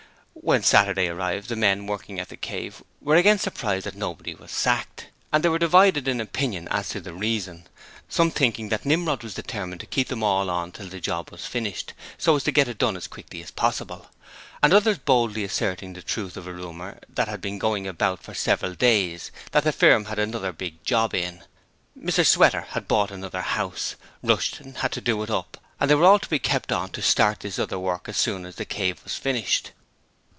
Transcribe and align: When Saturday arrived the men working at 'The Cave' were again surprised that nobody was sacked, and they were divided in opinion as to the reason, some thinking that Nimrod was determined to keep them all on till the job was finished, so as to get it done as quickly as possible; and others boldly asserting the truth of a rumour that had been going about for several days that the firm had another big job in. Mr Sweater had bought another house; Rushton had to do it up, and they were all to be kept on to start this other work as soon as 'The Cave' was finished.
When 0.33 0.63
Saturday 0.63 1.07
arrived 1.07 1.49
the 1.49 1.55
men 1.55 1.85
working 1.85 2.17
at 2.17 2.29
'The 2.29 2.37
Cave' 2.37 2.81
were 3.01 3.15
again 3.17 3.37
surprised 3.37 3.85
that 3.85 3.95
nobody 3.95 4.33
was 4.33 4.49
sacked, 4.49 5.07
and 5.31 5.43
they 5.43 5.49
were 5.49 5.59
divided 5.59 6.07
in 6.07 6.19
opinion 6.19 6.67
as 6.69 6.89
to 6.89 7.01
the 7.01 7.13
reason, 7.13 7.67
some 8.09 8.31
thinking 8.31 8.69
that 8.69 8.85
Nimrod 8.85 9.23
was 9.23 9.35
determined 9.35 9.81
to 9.81 9.85
keep 9.85 10.07
them 10.07 10.23
all 10.23 10.49
on 10.49 10.71
till 10.71 10.87
the 10.87 11.01
job 11.01 11.31
was 11.31 11.45
finished, 11.45 11.93
so 12.17 12.37
as 12.37 12.43
to 12.45 12.51
get 12.51 12.69
it 12.69 12.79
done 12.79 12.95
as 12.97 13.07
quickly 13.09 13.43
as 13.43 13.51
possible; 13.51 14.07
and 14.63 14.73
others 14.73 14.97
boldly 14.97 15.43
asserting 15.43 15.93
the 15.93 16.01
truth 16.01 16.35
of 16.35 16.47
a 16.47 16.53
rumour 16.53 16.99
that 17.07 17.27
had 17.27 17.41
been 17.41 17.59
going 17.59 17.85
about 17.85 18.23
for 18.23 18.33
several 18.33 18.73
days 18.73 19.31
that 19.51 19.63
the 19.63 19.71
firm 19.73 20.05
had 20.05 20.17
another 20.17 20.53
big 20.53 20.83
job 20.83 21.13
in. 21.13 21.43
Mr 21.95 22.25
Sweater 22.25 22.67
had 22.69 22.87
bought 22.87 23.11
another 23.11 23.41
house; 23.41 23.95
Rushton 24.23 24.75
had 24.75 24.93
to 24.93 25.01
do 25.01 25.21
it 25.23 25.29
up, 25.29 25.57
and 25.79 25.87
they 25.89 25.95
were 25.95 26.05
all 26.05 26.19
to 26.19 26.29
be 26.29 26.39
kept 26.39 26.71
on 26.71 26.89
to 26.91 27.01
start 27.01 27.41
this 27.41 27.59
other 27.59 27.77
work 27.77 28.09
as 28.09 28.17
soon 28.17 28.45
as 28.45 28.55
'The 28.55 28.65
Cave' 28.65 29.03
was 29.03 29.15
finished. 29.15 29.71